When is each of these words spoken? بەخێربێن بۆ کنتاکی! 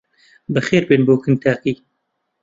بەخێربێن 0.53 1.01
بۆ 1.07 1.15
کنتاکی! 1.23 1.73